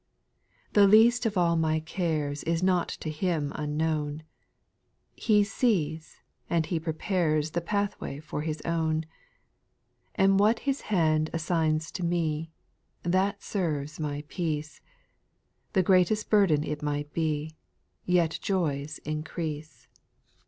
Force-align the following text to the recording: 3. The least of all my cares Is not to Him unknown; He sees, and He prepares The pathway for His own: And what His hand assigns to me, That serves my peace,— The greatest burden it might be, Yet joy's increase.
3. 0.73 0.81
The 0.81 0.87
least 0.87 1.25
of 1.27 1.37
all 1.37 1.55
my 1.55 1.79
cares 1.79 2.41
Is 2.45 2.63
not 2.63 2.89
to 2.89 3.11
Him 3.11 3.51
unknown; 3.53 4.23
He 5.15 5.43
sees, 5.43 6.23
and 6.49 6.65
He 6.65 6.79
prepares 6.79 7.51
The 7.51 7.61
pathway 7.61 8.19
for 8.19 8.41
His 8.41 8.61
own: 8.63 9.05
And 10.15 10.39
what 10.39 10.57
His 10.61 10.81
hand 10.89 11.29
assigns 11.33 11.91
to 11.91 12.03
me, 12.03 12.49
That 13.03 13.43
serves 13.43 13.99
my 13.99 14.23
peace,— 14.27 14.81
The 15.73 15.83
greatest 15.83 16.31
burden 16.31 16.63
it 16.63 16.81
might 16.81 17.13
be, 17.13 17.55
Yet 18.03 18.39
joy's 18.41 18.97
increase. 19.05 19.87